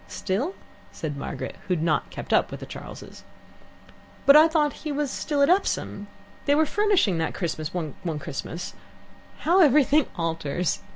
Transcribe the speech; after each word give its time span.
"Still?" 0.07 0.55
said 0.91 1.15
Margaret, 1.15 1.57
who 1.67 1.75
had 1.75 1.83
not 1.83 2.09
kept 2.09 2.33
up 2.33 2.49
with 2.49 2.59
the 2.59 2.65
Charles'. 2.65 3.23
"But 4.25 4.35
I 4.35 4.47
thought 4.47 4.73
he 4.81 4.91
was 4.91 5.11
still 5.11 5.43
at 5.43 5.49
Epsom. 5.51 6.07
They 6.47 6.55
were 6.55 6.65
furnishing 6.65 7.19
that 7.19 7.35
Christmas 7.35 7.71
one 7.71 7.93
Christmas. 8.17 8.73
How 9.41 9.61
everything 9.61 10.07
alters! 10.17 10.79